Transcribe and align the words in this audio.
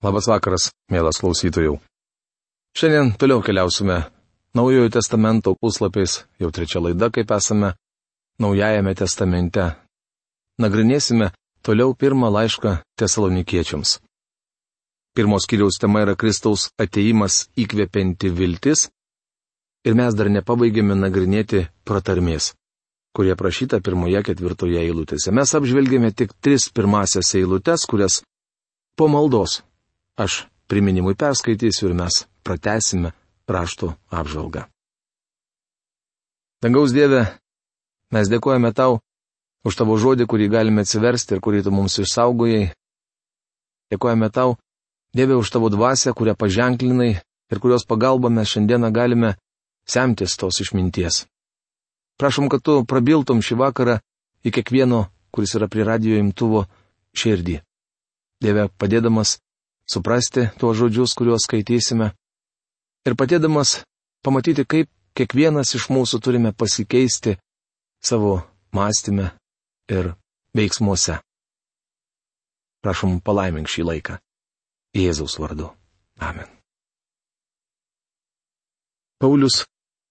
Labas 0.00 0.24
vakaras, 0.30 0.70
mielas 0.88 1.18
klausytojų. 1.20 1.74
Šiandien 2.72 3.10
toliau 3.20 3.42
keliausime 3.44 3.98
Naujojo 4.56 4.88
testamento 4.94 5.52
puslapiais, 5.60 6.22
jau 6.40 6.48
trečia 6.48 6.80
laida, 6.80 7.10
kaip 7.12 7.28
esame 7.36 7.74
Naujajame 8.40 8.94
testamente. 8.96 9.66
Nagrinėsime 10.56 11.28
toliau 11.60 11.92
pirmą 11.92 12.32
laišką 12.32 12.78
tesalonikiečiams. 12.96 13.98
Pirmos 15.12 15.44
kiriaus 15.44 15.76
tema 15.76 16.06
yra 16.06 16.16
Kristaus 16.16 16.70
ateimas 16.80 17.50
įkvepianti 17.60 18.32
viltis 18.32 18.88
ir 19.84 20.00
mes 20.00 20.16
dar 20.16 20.32
nepabaigėme 20.32 20.96
nagrinėti 20.96 21.66
pratarmės, 21.84 22.54
kurie 23.12 23.36
prašyta 23.36 23.84
pirmoje 23.84 24.24
ketvirtoje 24.24 24.80
eilutėse. 24.80 25.28
Mes 25.28 25.52
apžvelgėme 25.52 26.14
tik 26.16 26.32
tris 26.40 26.70
pirmasias 26.72 27.34
eilutes, 27.36 27.84
kurias 27.84 28.22
po 28.96 29.06
maldos 29.12 29.60
Aš 30.20 30.44
priminimui 30.68 31.16
perskaitysiu 31.16 31.88
ir 31.88 31.94
mes 31.96 32.24
pratesime 32.44 33.12
rašto 33.48 33.94
apžvalgą. 34.12 34.66
Dangaus 36.60 36.92
Dieve, 36.92 37.24
mes 38.12 38.28
dėkojame 38.28 38.74
tau 38.76 39.00
už 39.64 39.76
tavo 39.80 39.96
žodį, 39.96 40.26
kurį 40.28 40.50
galime 40.52 40.84
atsiversti 40.84 41.36
ir 41.36 41.40
kurį 41.40 41.64
tu 41.64 41.72
mums 41.72 41.96
išsaugojai. 42.04 42.68
Dėkojame 43.90 44.28
tau, 44.28 44.58
Dieve, 45.16 45.34
už 45.40 45.48
tavo 45.50 45.72
dvasę, 45.72 46.12
kurią 46.12 46.36
paženklinai 46.36 47.16
ir 47.50 47.58
kurios 47.58 47.88
pagalba 47.88 48.28
mes 48.30 48.52
šiandieną 48.52 48.92
galime 48.92 49.34
semtis 49.88 50.36
tos 50.36 50.60
išminties. 50.62 51.24
Prašom, 52.20 52.52
kad 52.52 52.62
tu 52.62 52.84
prabiltum 52.84 53.40
šį 53.42 53.56
vakarą 53.58 53.96
į 54.44 54.52
kiekvieno, 54.52 55.08
kuris 55.32 55.56
yra 55.56 55.66
prie 55.72 55.88
radio 55.88 56.20
imtuvo, 56.20 56.66
širdį. 57.16 57.56
Dieve, 58.44 58.68
padėdamas 58.78 59.40
suprasti 59.90 60.48
tuos 60.58 60.78
žodžius, 60.78 61.16
kuriuos 61.18 61.46
skaitysime, 61.46 62.12
ir 63.06 63.16
padėdamas 63.18 63.80
pamatyti, 64.24 64.64
kaip 64.64 64.88
kiekvienas 65.18 65.74
iš 65.74 65.88
mūsų 65.90 66.20
turime 66.22 66.52
pasikeisti 66.52 67.36
savo 68.02 68.40
mąstymę 68.76 69.32
ir 69.90 70.14
veiksmuose. 70.56 71.18
Prašom 72.80 73.18
palaimink 73.20 73.68
šį 73.68 73.84
laiką. 73.90 74.16
Jėzaus 74.96 75.36
vardu. 75.38 75.68
Amen. 76.18 76.48
Paulius, 79.20 79.66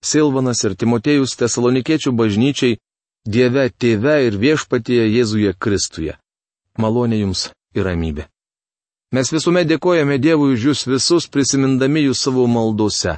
Silvanas 0.05 0.61
ir 0.63 0.75
Timotėjus 0.79 1.33
tesalonikiečių 1.39 2.13
bažnyčiai 2.15 2.77
Dieve 3.27 3.65
tėve 3.69 4.15
ir 4.27 4.37
viešpatyje 4.39 5.09
Jėzuje 5.09 5.51
Kristuje. 5.59 6.15
Malonė 6.79 7.19
jums 7.19 7.49
ir 7.75 7.83
ramybė. 7.89 8.29
Mes 9.09 9.31
visuomet 9.33 9.65
dėkojame 9.65 10.19
Dievui 10.21 10.53
už 10.53 10.65
jūs 10.67 10.83
visus, 10.85 11.25
prisimindami 11.33 12.03
jūs 12.05 12.19
savo 12.27 12.43
maldose. 12.45 13.15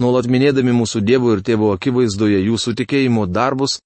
Nuolat 0.00 0.26
minėdami 0.28 0.74
mūsų 0.76 1.00
Dievo 1.00 1.32
ir 1.32 1.40
Tėvo 1.44 1.70
akivaizdoje 1.72 2.42
jūsų 2.44 2.74
tikėjimo 2.82 3.24
darbus, 3.28 3.78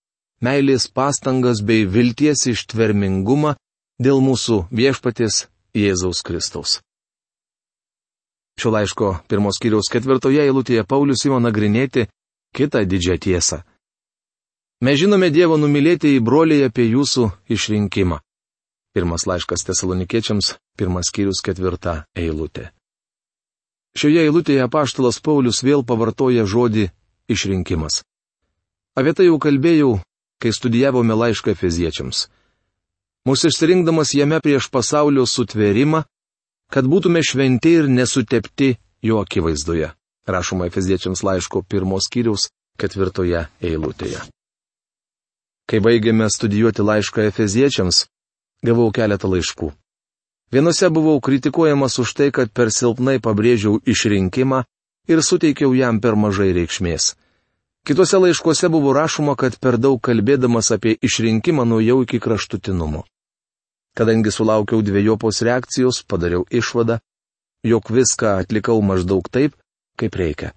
meilės 0.42 0.89
pastangas 0.91 1.62
bei 1.62 1.87
vilties 1.87 2.42
ištvermingumą 2.51 3.55
dėl 4.03 4.19
mūsų 4.27 4.65
viešpaties 4.75 5.45
Jėzaus 5.79 6.25
Kristaus. 6.27 6.81
Šio 8.59 8.75
laiško 8.75 9.15
pirmos 9.31 9.62
kiriaus 9.62 9.91
ketvirtoje 9.91 10.42
eilutėje 10.42 10.83
Paulius 10.83 11.23
įmo 11.27 11.39
nagrinėti 11.42 12.09
kitą 12.55 12.83
didžią 12.91 13.19
tiesą. 13.23 13.62
Mes 14.83 14.98
žinome 14.98 15.31
Dievo 15.31 15.59
numylėti 15.62 16.17
į 16.19 16.23
broliai 16.27 16.67
apie 16.67 16.91
jūsų 16.91 17.31
išrinkimą. 17.55 18.23
Pirmas 18.95 19.27
laiškas 19.27 19.67
tesalonikiečiams, 19.67 20.55
pirmas 20.78 21.11
skyrius 21.11 21.42
ketvirta 21.42 22.05
eilutė. 22.14 22.69
Šioje 23.98 24.23
eilutėje 24.27 24.62
apaštalas 24.62 25.19
Paulius 25.23 25.62
vėl 25.67 25.83
pavartoja 25.86 26.47
žodį 26.47 26.89
išrinkimas. 27.31 28.03
Apie 28.95 29.14
tai 29.14 29.27
jau 29.27 29.41
kalbėjau, 29.42 29.98
kai 30.39 30.55
studijavome 30.55 31.14
laišką 31.18 31.57
feziečiams. 31.58 32.29
Mūsų 33.27 33.51
išsirinkdamas 33.51 34.14
jame 34.14 34.39
prieš 34.45 34.70
pasaulio 34.70 35.27
sutvėrimą, 35.27 36.05
kad 36.70 36.86
būtume 36.86 37.23
šventi 37.24 37.74
ir 37.80 37.91
nesutepti 37.91 38.74
jo 39.02 39.20
akivaizdoje. 39.24 39.91
Rašoma 40.27 40.67
Efeziečiams 40.70 41.20
laiško 41.24 41.63
pirmos 41.68 42.07
skyriaus 42.08 42.48
ketvirtoje 42.80 43.45
eilutėje. 43.61 44.23
Kai 45.68 45.80
baigėme 45.85 46.29
studijuoti 46.33 46.85
laišką 46.85 47.27
Efeziečiams, 47.29 48.05
gavau 48.64 48.91
keletą 48.92 49.30
laiškų. 49.30 49.73
Vienose 50.55 50.89
buvau 50.91 51.20
kritikuojamas 51.20 51.98
už 51.98 52.14
tai, 52.14 52.30
kad 52.30 52.52
per 52.52 52.70
silpnai 52.70 53.19
pabrėžiau 53.20 53.80
išrinkimą 53.85 54.64
ir 55.11 55.23
suteikiau 55.23 55.75
jam 55.75 56.01
per 56.01 56.17
mažai 56.17 56.52
reikšmės. 56.57 57.14
Kitose 57.85 58.17
laiškuose 58.17 58.69
buvo 58.73 58.95
rašoma, 58.97 59.35
kad 59.36 59.58
per 59.61 59.77
daug 59.77 60.01
kalbėdamas 60.01 60.70
apie 60.73 60.95
išrinkimą 61.05 61.67
nuėjau 61.69 62.05
iki 62.07 62.20
kraštutinumo. 62.27 63.03
Kadangi 63.95 64.33
sulaukiau 64.33 64.80
dviejopos 64.83 65.42
reakcijos, 65.45 66.01
padariau 66.08 66.47
išvadą, 66.51 67.01
jog 67.64 67.91
viską 67.91 68.39
atlikau 68.41 68.80
maždaug 68.80 69.29
taip, 69.29 69.53
kaip 70.01 70.17
reikia. 70.17 70.55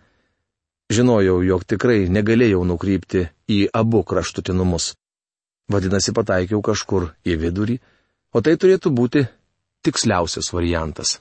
Žinojau, 0.88 1.42
jog 1.44 1.66
tikrai 1.68 2.08
negalėjau 2.08 2.64
nukrypti 2.64 3.28
į 3.52 3.60
abu 3.76 4.06
kraštutinumus. 4.08 4.94
Vadinasi, 5.68 6.14
pataikiau 6.16 6.62
kažkur 6.64 7.12
į 7.28 7.36
vidurį 7.42 7.82
o 8.38 8.42
tai 8.46 8.54
turėtų 8.62 8.92
būti 8.94 9.24
tiksliausias 9.82 10.52
variantas. 10.54 11.18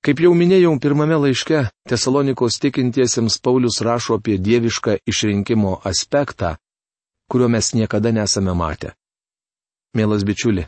Kaip 0.00 0.22
jau 0.24 0.32
minėjau 0.32 0.72
pirmame 0.80 1.18
laiške, 1.20 1.66
Tesalonikos 1.90 2.56
tikintiesiems 2.62 3.36
Paulius 3.44 3.82
rašo 3.84 4.16
apie 4.16 4.38
dievišką 4.40 4.96
išrinkimo 5.12 5.74
aspektą, 5.84 6.54
kurio 7.28 7.50
mes 7.52 7.74
niekada 7.76 8.14
nesame 8.16 8.54
matę. 8.56 8.94
Mielas 9.92 10.24
bičiuli, 10.24 10.64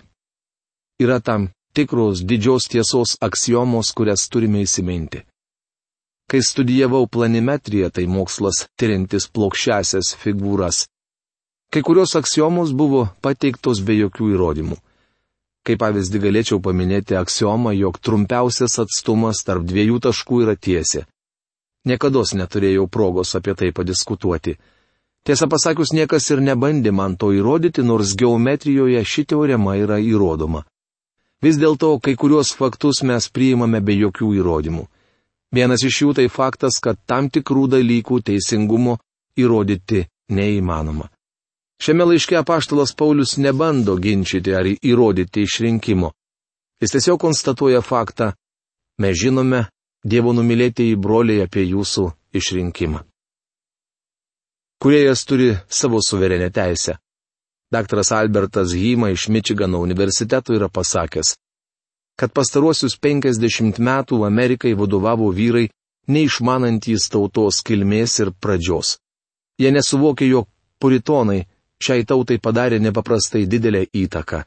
yra 1.00 1.20
tam 1.25 1.49
tikros 1.72 2.20
didžios 2.28 2.69
tiesos 2.69 3.16
aksiomos, 3.25 3.94
kurias 3.97 4.28
turime 4.28 4.66
įsiminti. 4.66 5.25
Kai 6.28 6.44
studijavau 6.44 7.06
planimetriją, 7.09 7.88
tai 7.88 8.04
mokslas 8.06 8.66
tyrintis 8.76 9.31
plokščiasias 9.32 10.12
figūras. 10.20 10.87
Kai 11.72 11.81
kurios 11.81 12.12
aksiomos 12.20 12.76
buvo 12.76 13.06
pateiktos 13.25 13.81
be 13.81 13.97
jokių 13.97 14.34
įrodymų. 14.37 14.76
Kaip 15.62 15.78
pavyzdį 15.78 16.19
galėčiau 16.25 16.59
paminėti 16.59 17.15
aksiomą, 17.15 17.71
jog 17.78 18.00
trumpiausias 18.03 18.81
atstumas 18.83 19.45
tarp 19.47 19.62
dviejų 19.62 20.00
taškų 20.03 20.43
yra 20.43 20.56
tiesė. 20.59 21.06
Niekada 21.87 22.23
neturėjau 22.34 22.87
progos 22.87 23.34
apie 23.34 23.55
tai 23.55 23.71
padiskutuoti. 23.73 24.56
Tiesą 25.23 25.47
pasakius, 25.47 25.93
niekas 25.95 26.31
ir 26.31 26.41
nebandė 26.43 26.91
man 26.91 27.17
to 27.17 27.31
įrodyti, 27.31 27.83
nors 27.83 28.17
geometrijoje 28.19 29.05
ši 29.05 29.25
teorema 29.25 29.77
yra 29.78 29.99
įrodoma. 30.03 30.65
Vis 31.43 31.59
dėlto 31.59 31.99
kai 32.03 32.15
kuriuos 32.15 32.50
faktus 32.55 33.03
mes 33.03 33.29
priimame 33.31 33.81
be 33.81 33.94
jokių 33.99 34.34
įrodymų. 34.39 34.87
Vienas 35.55 35.83
iš 35.87 36.03
jų 36.03 36.15
tai 36.19 36.27
faktas, 36.29 36.79
kad 36.83 36.99
tam 37.06 37.31
tikrų 37.31 37.69
dalykų 37.77 38.23
teisingumo 38.23 38.99
įrodyti 39.39 40.06
neįmanoma. 40.31 41.11
Šiame 41.82 42.04
laiške 42.04 42.37
apaštalas 42.38 42.94
Paulius 42.94 43.37
nebando 43.37 43.97
ginčyti 43.98 44.54
ar 44.54 44.69
įrodyti 44.70 45.43
išrinkimo. 45.43 46.12
Jis 46.78 46.93
tiesiog 46.94 47.19
konstatuoja 47.20 47.81
faktą, 47.82 48.32
mes 49.03 49.19
žinome, 49.19 49.65
Dievo 50.03 50.32
numylėtieji 50.34 50.97
broliai 50.98 51.44
apie 51.47 51.62
jūsų 51.62 52.09
išrinkimą. 52.34 53.03
Kuriejas 54.82 55.22
turi 55.26 55.53
savo 55.70 56.00
suverenę 56.03 56.50
teisę. 56.50 56.97
Dr. 57.70 58.03
Albertas 58.14 58.75
Hyma 58.75 59.10
iš 59.10 59.28
Mičigano 59.28 59.78
universiteto 59.78 60.54
yra 60.54 60.69
pasakęs, 60.69 61.37
kad 62.19 62.34
pastaruosius 62.34 62.99
50 62.99 63.78
metų 63.78 64.25
Amerikai 64.26 64.75
vadovavo 64.75 65.31
vyrai, 65.31 65.70
neišmanantys 66.08 67.08
tautos 67.11 67.62
kilmės 67.62 68.19
ir 68.20 68.32
pradžios. 68.43 68.99
Jie 69.58 69.70
nesuvokė, 69.70 70.26
jog 70.26 70.50
puritonai 70.82 71.46
šiai 71.82 72.06
tautai 72.08 72.38
padarė 72.38 72.79
nepaprastai 72.82 73.46
didelę 73.50 73.84
įtaką. 74.05 74.44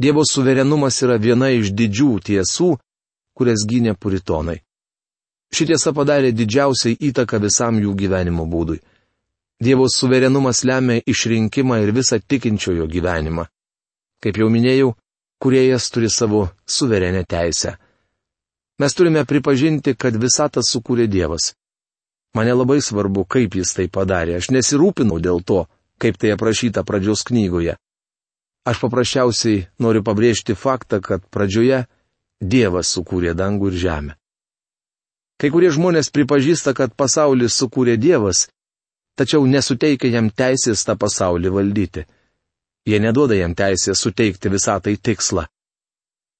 Dievo 0.00 0.24
suverenumas 0.26 1.02
yra 1.06 1.18
viena 1.22 1.50
iš 1.54 1.70
didžių 1.78 2.10
tiesų, 2.28 2.70
kurias 3.36 3.62
gynė 3.70 3.94
puritonai. 3.94 4.58
Ši 5.54 5.68
tiesa 5.70 5.92
padarė 5.94 6.32
didžiausiai 6.34 6.96
įtaką 7.10 7.38
visam 7.44 7.78
jų 7.78 7.94
gyvenimo 7.94 8.46
būdui. 8.50 8.80
Dievo 9.62 9.86
suverenumas 9.86 10.64
lemia 10.66 10.98
išrinkimą 11.06 11.78
ir 11.84 11.92
visą 11.94 12.18
tikinčiojo 12.18 12.88
gyvenimą. 12.90 13.46
Kaip 14.22 14.40
jau 14.40 14.48
minėjau, 14.50 14.94
kuriejas 15.38 15.90
turi 15.94 16.10
savo 16.10 16.48
suverenę 16.66 17.22
teisę. 17.24 17.76
Mes 18.82 18.94
turime 18.94 19.22
pripažinti, 19.24 19.94
kad 19.94 20.16
visatą 20.18 20.64
sukūrė 20.66 21.06
Dievas. 21.06 21.52
Mane 22.34 22.54
labai 22.56 22.80
svarbu, 22.82 23.22
kaip 23.30 23.54
jis 23.54 23.76
tai 23.76 23.86
padarė. 23.86 24.40
Aš 24.40 24.50
nesirūpinau 24.50 25.20
dėl 25.22 25.38
to, 25.46 25.60
kaip 26.04 26.20
tai 26.20 26.34
aprašyta 26.36 26.84
pradžios 26.84 27.24
knygoje. 27.24 27.78
Aš 28.68 28.80
paprasčiausiai 28.84 29.64
noriu 29.80 30.04
pabrėžti 30.04 30.56
faktą, 30.56 31.00
kad 31.00 31.24
pradžioje 31.32 31.84
Dievas 32.44 32.90
sukūrė 32.92 33.32
dangų 33.36 33.70
ir 33.72 33.76
žemę. 33.80 34.12
Kai 35.40 35.48
kurie 35.50 35.70
žmonės 35.72 36.10
pripažįsta, 36.12 36.74
kad 36.76 36.92
pasaulį 36.96 37.48
sukūrė 37.48 37.96
Dievas, 37.96 38.48
tačiau 39.16 39.46
nesuteikia 39.48 40.12
jam 40.12 40.28
teisės 40.30 40.84
tą 40.84 40.96
pasaulį 41.00 41.52
valdyti. 41.56 42.04
Jie 42.84 43.00
neduoda 43.00 43.36
jam 43.38 43.54
teisės 43.56 44.02
suteikti 44.04 44.52
visatai 44.52 44.96
tikslą. 44.96 45.46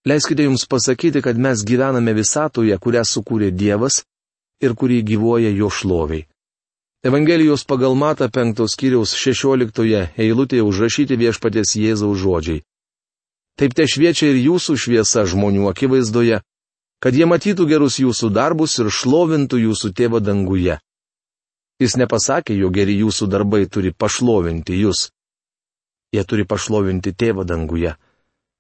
Leiskite 0.05 0.45
jums 0.45 0.67
pasakyti, 0.69 1.23
kad 1.25 1.41
mes 1.41 1.65
gyvename 1.65 2.13
visatoje, 2.13 2.77
kurią 2.77 3.05
sukūrė 3.09 3.49
Dievas 3.51 4.03
ir 4.61 4.77
kurį 4.77 5.01
gyvoja 5.09 5.53
jo 5.57 5.71
šloviai. 5.73 6.27
Evangelijos 7.05 7.65
pagal 7.65 7.95
Mata 7.95 8.31
5 8.33 8.65
skyriaus 8.65 9.11
16 9.13 10.17
eilutėje 10.17 10.63
užrašyti 10.65 11.19
viešpatės 11.21 11.75
Jėzaus 11.77 12.17
žodžiai. 12.23 12.63
Taip 13.61 13.75
te 13.77 13.85
šviečia 13.85 14.31
ir 14.33 14.39
jūsų 14.41 14.77
šviesa 14.81 15.27
žmonių 15.29 15.69
akivaizdoje, 15.69 16.39
kad 17.05 17.13
jie 17.13 17.29
matytų 17.29 17.67
gerus 17.69 18.01
jūsų 18.01 18.31
darbus 18.33 18.79
ir 18.81 18.89
šlovintų 18.89 19.61
jūsų 19.67 19.93
tėvą 20.01 20.23
danguje. 20.25 20.79
Jis 21.77 21.99
nepasakė, 22.01 22.57
jo 22.57 22.73
geri 22.73 22.97
jūsų 23.03 23.29
darbai 23.29 23.67
turi 23.69 23.93
pašlovinti 23.93 24.81
jūs. 24.81 25.11
Jie 26.17 26.25
turi 26.25 26.49
pašlovinti 26.49 27.13
tėvą 27.13 27.45
danguje. 27.45 27.99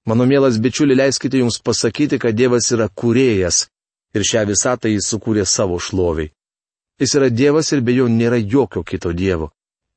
Mano 0.05 0.29
mielas 0.29 0.61
bičiuli, 0.61 0.93
leiskite 0.93 1.41
jums 1.41 1.63
pasakyti, 1.65 2.21
kad 2.21 2.37
Dievas 2.37 2.69
yra 2.77 2.93
kūrėjas 2.93 3.71
ir 4.13 4.21
šią 4.21 4.45
visatą 4.53 4.93
jis 4.93 5.09
sukūrė 5.09 5.49
savo 5.49 5.81
šloviai. 5.81 6.34
Jis 7.01 7.15
yra 7.19 7.29
Dievas 7.31 7.73
ir 7.75 7.83
be 7.83 7.95
jo 7.97 8.07
nėra 8.09 8.39
jokio 8.39 8.85
kito 8.87 9.13
Dievo. 9.13 9.51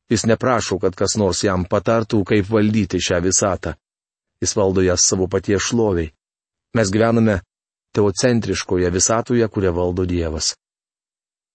Jis 0.09 0.25
neprašo, 0.25 0.79
kad 0.79 0.95
kas 0.95 1.17
nors 1.19 1.43
jam 1.43 1.65
patartų, 1.65 2.23
kaip 2.25 2.47
valdyti 2.49 3.01
šią 3.03 3.19
visatą. 3.25 3.75
Jis 4.41 4.55
valdo 4.55 4.81
ją 4.81 4.95
savo 4.97 5.27
paties 5.27 5.61
šloviai. 5.67 6.13
Mes 6.77 6.89
gyvename 6.93 7.41
teocentriškoje 7.93 8.89
visatoje, 8.93 9.47
kurią 9.47 9.73
valdo 9.73 10.05
Dievas. 10.05 10.55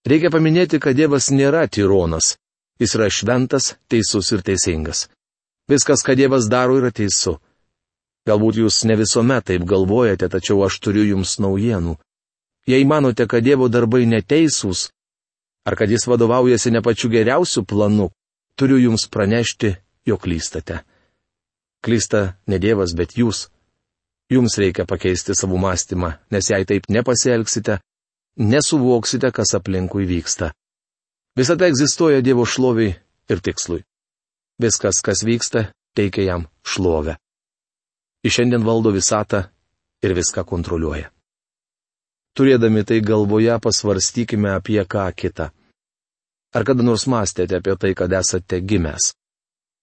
Reikia 0.07 0.31
paminėti, 0.35 0.81
kad 0.83 0.97
Dievas 0.99 1.31
nėra 1.31 1.67
tyronas. 1.71 2.37
Jis 2.81 2.97
yra 2.99 3.09
šventas, 3.11 3.75
teisus 3.89 4.33
ir 4.35 4.43
teisingas. 4.43 5.07
Viskas, 5.71 6.03
ką 6.03 6.17
Dievas 6.19 6.49
daro, 6.51 6.79
yra 6.81 6.91
teisu. 6.91 7.37
Galbūt 8.27 8.59
jūs 8.63 8.83
ne 8.87 8.97
visuomet 8.99 9.47
taip 9.51 9.63
galvojate, 9.67 10.29
tačiau 10.31 10.63
aš 10.67 10.79
turiu 10.83 11.05
jums 11.07 11.39
naujienų. 11.43 11.97
Jei 12.67 12.85
manote, 12.87 13.27
kad 13.27 13.43
Dievo 13.43 13.69
darbai 13.71 14.05
neteisūs, 14.07 14.89
ar 15.65 15.77
kad 15.77 15.91
jis 15.91 16.07
vadovaujasi 16.07 16.71
ne 16.71 16.83
pačiu 16.83 17.11
geriausiu 17.11 17.65
planu, 17.65 18.11
turiu 18.57 18.79
jums 18.79 19.09
pranešti, 19.09 19.75
jog 20.07 20.21
klystate. 20.21 20.83
Klysta 21.85 22.37
ne 22.47 22.59
Dievas, 22.59 22.95
bet 22.95 23.17
jūs. 23.19 23.49
Jums 24.31 24.57
reikia 24.59 24.87
pakeisti 24.87 25.35
savo 25.35 25.59
mąstymą, 25.59 26.13
nes 26.31 26.51
jei 26.51 26.65
taip 26.65 26.87
nepasielgsite, 26.89 27.79
nesuvoksite, 28.39 29.31
kas 29.33 29.55
aplinkui 29.59 30.07
vyksta. 30.07 30.53
Visą 31.37 31.57
tai 31.59 31.73
egzistuoja 31.73 32.23
Dievo 32.23 32.47
šloviai 32.47 32.95
ir 33.29 33.41
tikslui. 33.41 33.83
Viskas, 34.63 35.03
kas 35.05 35.25
vyksta, 35.27 35.73
teikia 35.97 36.25
jam 36.31 36.47
šlovę. 36.65 37.17
Jis 38.23 38.37
šiandien 38.39 38.65
valdo 38.65 38.93
visatą 38.95 39.49
ir 40.03 40.15
viską 40.15 40.45
kontroliuoja. 40.47 41.11
Turėdami 42.33 42.85
tai 42.89 43.01
galvoje 43.05 43.59
pasvarstykime 43.61 44.55
apie 44.57 44.81
ką 44.89 45.09
kitą. 45.13 45.51
Ar 46.57 46.65
kada 46.69 46.85
nors 46.85 47.05
mąstėte 47.09 47.59
apie 47.61 47.77
tai, 47.81 47.93
kad 47.97 48.13
esate 48.13 48.61
gimęs? 48.61 49.13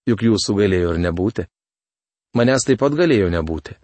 Juk 0.09 0.23
jūsų 0.25 0.55
galėjo 0.57 0.95
ir 0.95 1.01
nebūti. 1.05 1.45
Manęs 2.37 2.65
taip 2.65 2.81
pat 2.81 2.97
galėjo 2.97 3.29
nebūti. 3.33 3.75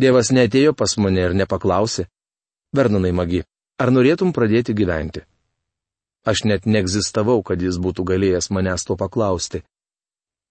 Dievas 0.00 0.30
netėjo 0.34 0.74
pas 0.74 0.96
mane 0.98 1.22
ir 1.26 1.34
nepaklausė. 1.38 2.06
Vernonai 2.74 3.10
magi, 3.14 3.42
ar 3.82 3.90
norėtum 3.90 4.30
pradėti 4.34 4.74
gyventi? 4.74 5.24
Aš 6.26 6.44
net 6.44 6.66
neegzistavau, 6.66 7.42
kad 7.42 7.62
jis 7.62 7.78
būtų 7.80 8.04
galėjęs 8.06 8.50
manęs 8.54 8.86
to 8.86 8.96
paklausti. 8.96 9.62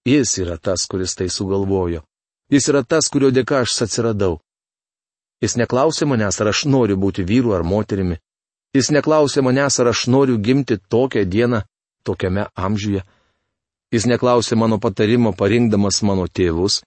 Jis 0.04 0.36
yra 0.42 0.56
tas, 0.58 0.86
kuris 0.88 1.14
tai 1.16 1.28
sugalvojo. 1.28 2.02
Jis 2.52 2.68
yra 2.72 2.82
tas, 2.84 3.08
kurio 3.12 3.30
dėka 3.30 3.60
aš 3.64 3.76
atsiradau. 3.86 4.40
Jis 5.40 5.56
neklausė 5.56 6.06
manęs, 6.06 6.40
ar 6.40 6.50
aš 6.52 6.66
noriu 6.68 6.98
būti 7.00 7.24
vyru 7.24 7.54
ar 7.56 7.64
moterimi. 7.64 8.18
Jis 8.76 8.90
neklausė 8.94 9.42
manęs, 9.42 9.80
ar 9.80 9.90
aš 9.92 10.06
noriu 10.12 10.36
gimti 10.38 10.76
tokią 10.76 11.24
dieną, 11.24 11.62
tokiame 12.04 12.46
amžiuje. 12.54 13.02
Jis 13.90 14.06
neklausė 14.06 14.56
mano 14.56 14.78
patarimo 14.78 15.32
parinkdamas 15.32 16.02
mano 16.06 16.28
tėvus. 16.28 16.82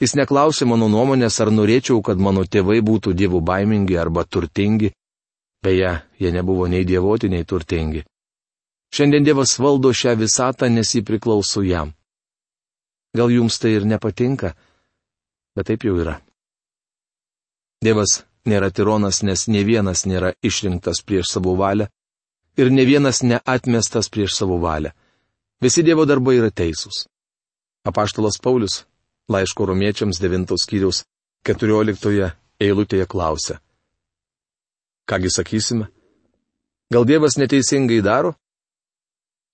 Jis 0.00 0.14
neklausė 0.16 0.64
mano 0.64 0.88
nuomonės, 0.88 1.40
ar 1.44 1.50
norėčiau, 1.52 2.00
kad 2.02 2.16
mano 2.16 2.46
tėvai 2.46 2.78
būtų 2.80 3.12
dievų 3.12 3.42
baimingi 3.44 3.98
arba 4.00 4.24
turtingi. 4.24 4.94
Beje, 5.60 5.92
jie 6.16 6.30
nebuvo 6.32 6.70
nei 6.72 6.86
dievoti, 6.88 7.28
nei 7.28 7.44
turtingi. 7.44 8.06
Šiandien 8.90 9.26
Dievas 9.26 9.58
valdo 9.60 9.92
šią 9.92 10.16
visatą, 10.18 10.70
nes 10.72 10.94
jį 10.94 11.04
priklauso 11.04 11.60
jam. 11.62 11.92
Gal 13.14 13.30
jums 13.30 13.58
tai 13.60 13.76
ir 13.76 13.84
nepatinka? 13.84 14.54
bet 15.56 15.66
taip 15.66 15.84
jau 15.84 15.98
yra. 16.00 16.16
Dievas 17.80 18.26
nėra 18.44 18.68
tironas, 18.68 19.22
nes 19.24 19.46
ne 19.48 19.62
vienas 19.64 20.04
nėra 20.04 20.34
išrinktas 20.44 21.00
prieš 21.00 21.30
savo 21.32 21.54
valią 21.56 21.86
ir 22.60 22.68
ne 22.68 22.84
vienas 22.84 23.22
neatmestas 23.24 24.10
prieš 24.12 24.36
savo 24.36 24.58
valią. 24.60 24.92
Visi 25.64 25.84
Dievo 25.84 26.04
darbai 26.04 26.36
yra 26.36 26.50
teisūs. 26.52 27.06
Apaštalas 27.88 28.36
Paulius, 28.44 28.84
laiško 29.32 29.70
romiečiams 29.72 30.20
9 30.20 30.52
skyriaus 30.60 31.06
14 31.48 32.28
eilutėje 32.60 33.08
klausia. 33.08 33.60
Kągi 35.08 35.32
sakysime? 35.32 35.88
Gal 36.92 37.08
Dievas 37.08 37.40
neteisingai 37.40 38.02
daro? 38.04 38.36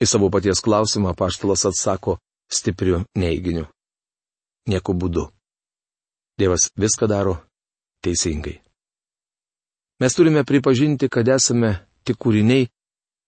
Į 0.02 0.10
savo 0.10 0.34
paties 0.34 0.58
klausimą 0.66 1.14
apaštalas 1.14 1.62
atsako 1.70 2.18
stipriu 2.50 3.04
neiginiu. 3.14 3.68
Nieku 4.66 4.98
būdu. 4.98 5.30
Dievas 6.36 6.72
viską 6.74 7.06
daro 7.06 7.38
teisingai. 8.04 8.58
Mes 10.00 10.14
turime 10.14 10.44
pripažinti, 10.44 11.08
kad 11.08 11.28
esame 11.28 11.72
tik 12.04 12.18
kūriniai, 12.20 12.68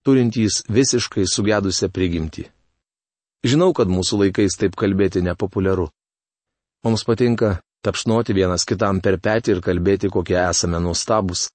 turintys 0.05 0.61
visiškai 0.69 1.25
sugedusią 1.27 1.89
prigimtį. 1.93 2.45
Žinau, 3.45 3.71
kad 3.73 3.89
mūsų 3.89 4.19
laikais 4.23 4.57
taip 4.59 4.75
kalbėti 4.79 5.23
nepopuliaru. 5.25 5.87
Mums 6.85 7.05
patinka 7.07 7.59
tapšnoti 7.83 8.35
vienas 8.35 8.65
kitam 8.67 8.99
per 9.01 9.17
petį 9.19 9.55
ir 9.55 9.61
kalbėti, 9.63 10.11
kokie 10.11 10.37
esame 10.41 10.79
nuostabus. 10.83 11.47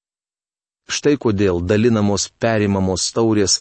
Štai 0.89 1.17
kodėl 1.21 1.63
dalinamos 1.65 2.29
perimamos 2.41 3.07
taurės, 3.17 3.61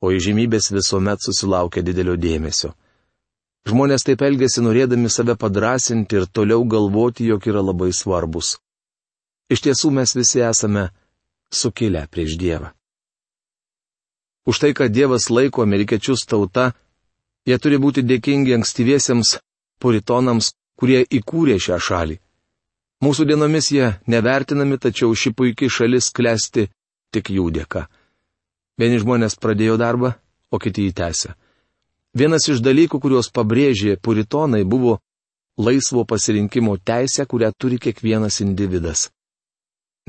o 0.00 0.12
įžymybės 0.12 0.70
visuomet 0.72 1.24
susilaukia 1.24 1.82
didelio 1.84 2.16
dėmesio. 2.20 2.74
Žmonės 3.68 4.04
taip 4.04 4.22
elgesi 4.24 4.60
norėdami 4.60 5.08
save 5.08 5.36
padrasinti 5.40 6.20
ir 6.20 6.28
toliau 6.28 6.64
galvoti, 6.68 7.30
jog 7.32 7.46
yra 7.48 7.62
labai 7.64 7.90
svarbus. 7.96 8.58
Iš 9.52 9.60
tiesų 9.66 9.90
mes 9.92 10.14
visi 10.16 10.40
esame 10.40 10.88
sukilę 11.52 12.06
prieš 12.10 12.38
Dievą. 12.40 12.72
Už 14.44 14.60
tai, 14.60 14.72
kad 14.76 14.92
Dievas 14.92 15.30
laiko 15.30 15.62
amerikiečius 15.64 16.26
tauta, 16.28 16.72
jie 17.48 17.56
turi 17.58 17.78
būti 17.80 18.04
dėkingi 18.04 18.56
ankstyviesiems 18.58 19.38
puritonams, 19.80 20.52
kurie 20.76 21.04
įkūrė 21.04 21.56
šią 21.60 21.78
šalį. 21.80 22.18
Mūsų 23.04 23.26
dienomis 23.28 23.70
jie 23.72 23.94
nevertinami, 24.08 24.78
tačiau 24.80 25.12
ši 25.12 25.32
puikiai 25.36 25.72
šalis 25.72 26.10
klesti 26.14 26.68
tik 27.12 27.30
jų 27.30 27.50
dėka. 27.52 27.86
Vieni 28.80 29.00
žmonės 29.00 29.36
pradėjo 29.40 29.76
darbą, 29.80 30.14
o 30.50 30.58
kiti 30.58 30.88
jį 30.88 30.94
tęsė. 31.00 31.34
Vienas 32.14 32.46
iš 32.48 32.62
dalykų, 32.64 33.00
kuriuos 33.02 33.28
pabrėžė 33.34 33.98
puritonai, 34.02 34.62
buvo 34.64 34.98
laisvo 35.58 36.04
pasirinkimo 36.04 36.76
teisė, 36.78 37.26
kurią 37.26 37.50
turi 37.58 37.78
kiekvienas 37.78 38.40
individas. 38.44 39.08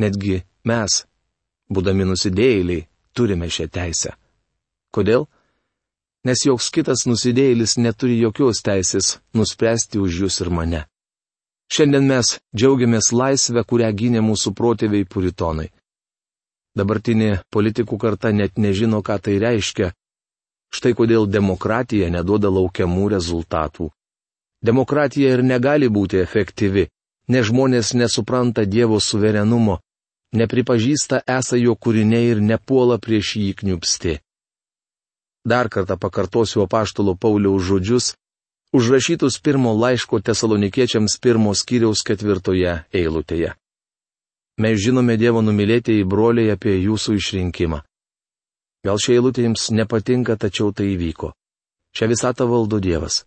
Netgi 0.02 0.42
mes, 0.68 1.06
būdami 1.72 2.08
nusidėjėliai, 2.10 2.86
turime 3.16 3.50
šią 3.50 3.68
teisę. 3.78 4.16
Kodėl? 4.96 5.28
Nes 6.26 6.42
joks 6.46 6.72
kitas 6.74 7.06
nusidėjėlis 7.06 7.78
neturi 7.78 8.18
jokios 8.20 8.64
teisės 8.66 9.20
nuspręsti 9.38 10.02
už 10.02 10.22
jūs 10.26 10.42
ir 10.42 10.50
mane. 10.50 10.86
Šiandien 11.72 12.08
mes 12.10 12.38
džiaugiamės 12.56 13.12
laisvę, 13.14 13.64
kurią 13.64 13.92
gynė 14.00 14.22
mūsų 14.26 14.54
protėviai 14.58 15.06
puritonai. 15.06 15.70
Dabartinė 16.76 17.42
politikų 17.54 17.98
karta 17.98 18.34
net 18.36 18.58
nežino, 18.58 19.02
ką 19.06 19.20
tai 19.22 19.38
reiškia 19.40 19.94
Štai 20.76 20.92
kodėl 20.98 21.28
demokratija 21.32 22.10
neduoda 22.12 22.50
laukiamų 22.52 23.10
rezultatų. 23.14 23.90
Demokratija 24.66 25.36
ir 25.36 25.44
negali 25.44 25.88
būti 25.98 26.20
efektyvi, 26.20 26.88
nes 27.32 27.46
žmonės 27.50 27.94
nesupranta 27.96 28.66
Dievo 28.66 29.00
suverenumo, 29.00 29.80
nepripažįsta 30.40 31.24
esą 31.38 31.58
jo 31.60 31.76
kūriniai 31.76 32.32
ir 32.34 32.42
nepuola 32.42 32.98
prieš 33.02 33.36
jį 33.42 33.52
kniupsti. 33.62 34.20
Dar 35.46 35.70
kartą 35.70 35.98
pakartosiu 36.02 36.64
apaštalo 36.66 37.14
Pauliaus 37.16 37.68
žodžius, 37.68 38.16
užrašytus 38.74 39.38
pirmo 39.40 39.74
laiško 39.78 40.20
tesalonikiečiams 40.20 41.20
pirmo 41.22 41.54
skyriaus 41.54 42.02
ketvirtoje 42.08 42.74
eilutėje. 42.94 43.54
Mes 44.58 44.80
žinome 44.80 45.18
Dievo 45.22 45.44
numylėtieji 45.46 46.08
broliai 46.08 46.56
apie 46.56 46.78
jūsų 46.80 47.20
išrinkimą. 47.20 47.82
Gal 48.86 49.00
šie 49.02 49.18
eilutė 49.20 49.46
jums 49.46 49.70
nepatinka, 49.76 50.38
tačiau 50.40 50.72
tai 50.72 50.94
įvyko. 50.96 51.34
Šią 51.96 52.10
visatą 52.12 52.48
valdo 52.50 52.80
Dievas. 52.80 53.26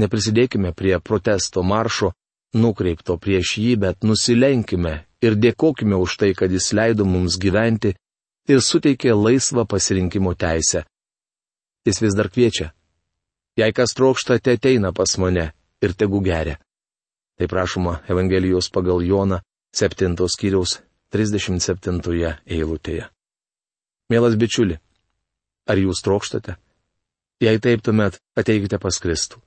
Neprisidėkime 0.00 0.72
prie 0.76 0.98
protesto 1.00 1.62
maršo, 1.66 2.12
nukreipto 2.54 3.16
prieš 3.18 3.56
jį, 3.58 3.76
bet 3.84 4.04
nusilenkime 4.06 5.09
ir 5.24 5.36
dėkojime 5.36 5.96
už 6.00 6.16
tai, 6.20 6.32
kad 6.34 6.52
jis 6.52 6.72
leido 6.76 7.04
mums 7.04 7.38
gyventi 7.40 7.94
ir 8.48 8.62
suteikė 8.64 9.14
laisvą 9.14 9.66
pasirinkimo 9.68 10.34
teisę. 10.34 10.84
Jis 11.86 12.00
vis 12.02 12.16
dar 12.16 12.28
kviečia. 12.28 12.72
Jei 13.56 13.72
kas 13.72 13.94
trokšta, 13.96 14.38
te 14.38 14.56
ateina 14.56 14.92
pas 14.92 15.16
mane 15.18 15.50
ir 15.82 15.94
tegu 15.94 16.20
geria. 16.24 16.58
Tai 17.36 17.48
prašoma 17.48 18.00
Evangelijos 18.08 18.70
pagal 18.70 19.02
Joną 19.04 19.40
7 19.72 20.16
skyriaus 20.28 20.80
37 21.12 22.36
eilutėje. 22.46 23.08
Mielas 24.10 24.36
bičiuli, 24.36 24.76
ar 25.66 25.78
jūs 25.78 26.02
trokštate? 26.02 26.56
Jei 27.40 27.58
taip, 27.62 27.82
tuomet 27.82 28.18
ateikite 28.36 28.78
pas 28.78 28.98
Kristų. 29.00 29.40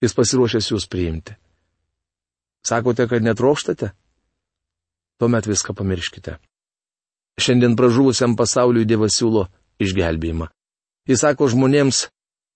Jis 0.00 0.14
pasiruošęs 0.16 0.70
jūs 0.72 0.86
priimti. 0.88 1.34
Sakote, 2.64 3.04
kad 3.08 3.24
netrokštate? 3.24 3.90
Tuomet 5.20 5.46
viską 5.46 5.74
pamirškite. 5.76 6.38
Šiandien 7.40 7.76
pražuvusiam 7.76 8.32
pasauliui 8.36 8.86
Dievas 8.88 9.18
siūlo 9.20 9.46
išgelbėjimą. 9.84 10.48
Jis 11.08 11.20
sako 11.24 11.48
žmonėms, 11.52 12.06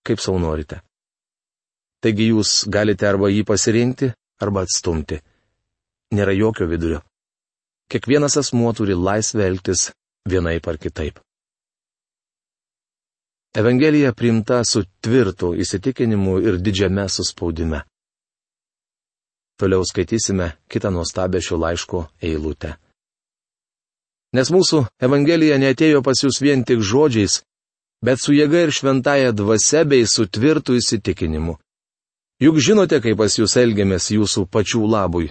kaip 0.04 0.20
savo 0.24 0.40
norite. 0.40 0.80
Taigi 2.04 2.30
jūs 2.30 2.64
galite 2.68 3.08
arba 3.08 3.28
jį 3.32 3.44
pasirinkti, 3.48 4.10
arba 4.40 4.64
atstumti. 4.64 5.20
Nėra 6.16 6.32
jokio 6.36 6.68
vidurio. 6.68 7.02
Kiekvienas 7.92 8.36
asmuo 8.40 8.72
turi 8.76 8.96
laisvę 8.96 9.44
elgtis 9.44 9.90
vienaip 10.28 10.68
ar 10.68 10.80
kitaip. 10.80 11.20
Evangelija 13.54 14.12
priimta 14.16 14.62
su 14.66 14.82
tvirtu 15.04 15.52
įsitikinimu 15.62 16.40
ir 16.42 16.56
didžiame 16.58 17.04
suspaudime. 17.08 17.84
Toliau 19.58 19.84
skaitysime 19.86 20.52
kitą 20.68 20.90
nuostabę 20.90 21.40
šio 21.40 21.56
laiško 21.62 22.06
eilutę. 22.22 22.74
Nes 24.34 24.50
mūsų 24.50 24.80
Evangelija 24.98 25.60
netėjo 25.62 26.02
pas 26.02 26.18
jūs 26.24 26.40
vien 26.42 26.64
tik 26.66 26.82
žodžiais, 26.82 27.42
bet 28.02 28.18
su 28.18 28.34
jėga 28.34 28.64
ir 28.66 28.72
šventaja 28.74 29.30
dvasia 29.32 29.84
bei 29.86 30.06
su 30.10 30.26
tvirtu 30.26 30.74
įsitikinimu. 30.74 31.54
Juk 32.42 32.58
žinote, 32.58 32.98
kaip 32.98 33.20
pas 33.20 33.38
jūs 33.38 33.54
elgiamės 33.62 34.10
jūsų 34.10 34.48
pačių 34.50 34.82
labui. 34.90 35.30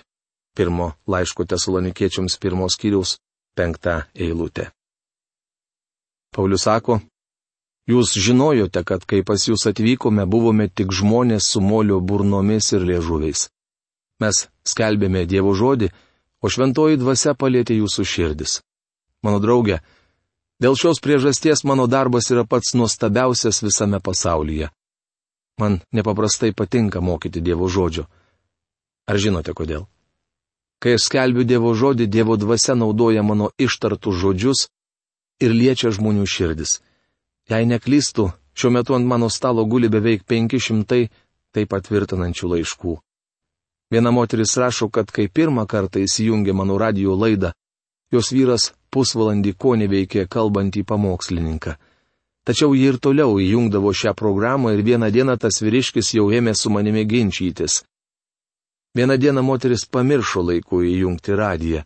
Pirmo 0.56 0.94
laiško 1.10 1.44
tesalonikiečiams 1.50 2.38
pirmos 2.39 2.77
kiriaus 2.80 3.18
penktą 3.58 4.03
eilutę. 4.15 4.70
Paulius 6.34 6.63
sako, 6.63 7.01
jūs 7.89 8.15
žinojote, 8.15 8.86
kad 8.88 9.03
kai 9.06 9.20
pas 9.27 9.44
jūs 9.50 9.68
atvykome, 9.70 10.25
buvome 10.25 10.70
tik 10.70 10.94
žmonės 10.96 11.51
su 11.51 11.62
molio 11.62 12.00
burnomis 12.00 12.72
ir 12.74 12.88
liežuviais. 12.88 13.50
Mes 14.24 14.46
skelbėme 14.72 15.25
Dievo 15.27 15.51
žodį, 15.58 15.89
o 16.44 16.51
šventoji 16.51 17.00
dvasia 17.01 17.34
palėtė 17.36 17.75
jūsų 17.82 18.06
širdis. 18.08 18.62
Mano 19.24 19.39
draugė, 19.44 19.80
dėl 20.63 20.77
šios 20.80 21.01
priežasties 21.03 21.63
mano 21.68 21.88
darbas 21.92 22.30
yra 22.32 22.46
pats 22.48 22.75
nuostabiausias 22.80 23.60
visame 23.65 24.00
pasaulyje. 24.00 24.70
Man 25.60 25.82
nepaprastai 25.92 26.53
patinka 26.56 27.01
mokyti 27.01 27.42
Dievo 27.42 27.68
žodžio. 27.70 28.08
Ar 29.08 29.20
žinote 29.20 29.53
kodėl? 29.53 29.88
Kai 30.82 30.96
aš 30.98 31.08
skelbiu 31.08 31.46
Dievo 31.48 31.74
žodį, 31.75 32.08
Dievo 32.08 32.38
dvasia 32.39 32.75
naudoja 32.75 33.24
mano 33.24 33.51
ištartus 33.60 34.18
žodžius 34.20 34.68
ir 35.44 35.51
liečia 35.51 35.92
žmonių 35.96 36.25
širdis. 36.27 36.80
Jei 37.51 37.68
neklystu, 37.68 38.32
šiuo 38.56 38.72
metu 38.72 38.96
ant 38.96 39.08
mano 39.08 39.30
stalo 39.30 39.65
guli 39.68 39.92
beveik 39.92 40.24
500 40.27 41.08
tai 41.53 41.65
patvirtinančių 41.70 42.56
laiškų. 42.56 42.98
Viena 43.94 44.12
moteris 44.12 44.58
rašo, 44.58 44.88
kad 44.90 45.12
kai 45.14 45.28
pirmą 45.30 45.68
kartą 45.70 46.02
įsijungė 46.02 46.54
mano 46.58 46.80
radio 46.82 47.14
laidą, 47.14 47.52
jos 48.10 48.32
vyras 48.34 48.72
pusvalandį 48.90 49.52
ko 49.54 49.76
neveikė 49.78 50.24
kalbantį 50.36 50.82
pamokslininką. 50.90 51.76
Tačiau 52.44 52.74
ji 52.74 52.88
ir 52.90 52.98
toliau 52.98 53.38
įjungdavo 53.38 53.92
šią 53.94 54.16
programą 54.18 54.72
ir 54.74 54.82
vieną 54.88 55.12
dieną 55.14 55.36
tas 55.38 55.62
vyriškis 55.62 56.10
jau 56.18 56.26
ėmė 56.34 56.56
su 56.58 56.72
manimi 56.74 57.04
ginčytis. 57.06 57.84
Vieną 58.98 59.18
dieną 59.18 59.44
moteris 59.46 59.86
pamiršo 59.86 60.42
laiku 60.42 60.82
įjungti 60.82 61.38
radiją. 61.38 61.84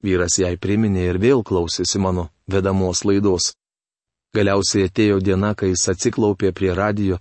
Vyras 0.00 0.38
jai 0.40 0.56
priminė 0.56 1.04
ir 1.10 1.20
vėl 1.20 1.44
klausėsi 1.44 2.00
mano 2.00 2.30
vedamos 2.48 3.04
laidos. 3.04 3.52
Galiausiai 4.32 4.88
atėjo 4.88 5.20
diena, 5.20 5.52
kai 5.54 5.74
jis 5.74 5.84
atsiklaupė 5.92 6.54
prie 6.56 6.72
radijo 6.72 7.20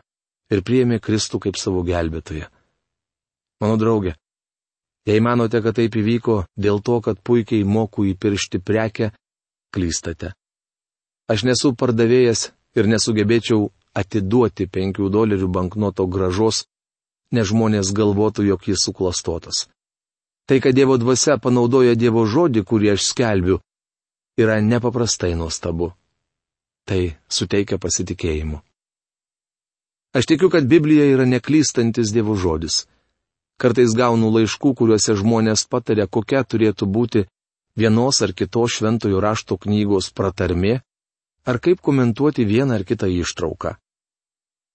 ir 0.50 0.64
priėmė 0.64 1.04
Kristų 1.04 1.44
kaip 1.44 1.60
savo 1.60 1.84
gelbėtoją. 1.84 2.48
Mano 3.60 3.76
draugė, 3.76 4.16
Jei 5.08 5.22
manote, 5.24 5.62
kad 5.64 5.78
taip 5.78 5.96
įvyko 5.96 6.44
dėl 6.60 6.82
to, 6.84 7.00
kad 7.02 7.22
puikiai 7.24 7.64
moku 7.64 8.06
įpiršti 8.12 8.60
prekę, 8.60 9.12
klystate. 9.74 10.34
Aš 11.30 11.46
nesu 11.48 11.74
pardavėjas 11.78 12.50
ir 12.76 12.90
nesugebėčiau 12.90 13.70
atiduoti 13.98 14.68
penkių 14.68 15.10
dolerių 15.14 15.48
banknoto 15.48 16.06
gražos, 16.08 16.66
nes 17.34 17.48
žmonės 17.50 17.94
galvotų, 17.94 18.46
jog 18.50 18.68
jis 18.70 18.86
suklastotas. 18.86 19.68
Tai, 20.50 20.58
kad 20.60 20.74
Dievo 20.74 20.98
dvasia 20.98 21.38
panaudoja 21.38 21.94
Dievo 21.96 22.26
žodį, 22.26 22.64
kurį 22.66 22.96
aš 22.96 23.12
skelbiu, 23.12 23.60
yra 24.42 24.58
nepaprastai 24.66 25.36
nuostabu. 25.38 25.92
Tai 26.90 27.02
suteikia 27.30 27.78
pasitikėjimu. 27.78 28.58
Aš 30.18 30.26
tikiu, 30.26 30.50
kad 30.50 30.66
Biblija 30.66 31.06
yra 31.06 31.28
neklystantis 31.30 32.10
Dievo 32.16 32.34
žodis. 32.34 32.88
Kartais 33.60 33.92
gaunu 33.92 34.30
laiškų, 34.32 34.72
kuriuose 34.80 35.18
žmonės 35.20 35.66
patarė, 35.68 36.08
kokia 36.08 36.46
turėtų 36.48 36.88
būti 36.88 37.26
vienos 37.76 38.22
ar 38.24 38.32
kitos 38.32 38.78
šventojo 38.80 39.20
rašto 39.20 39.58
knygos 39.60 40.14
pratarmė, 40.16 40.80
ar 41.44 41.60
kaip 41.60 41.82
komentuoti 41.84 42.48
vieną 42.48 42.80
ar 42.80 42.86
kitą 42.88 43.10
ištrauką. 43.12 43.76